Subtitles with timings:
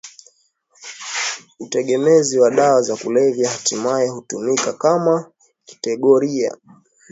[1.59, 5.31] utegemezi wa dawa za kulevya hatimaye hutumika kama
[5.65, 6.57] kategoria